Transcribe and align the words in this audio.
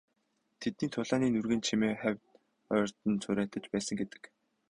Тэдний 0.59 0.89
тулааны 0.93 1.27
нүргээн 1.31 1.65
чимээ 1.67 1.93
хавь 2.01 2.21
ойрд 2.75 2.97
нь 3.09 3.21
цуурайтаж 3.23 3.63
байсан 3.71 3.95
гэдэг. 3.99 4.23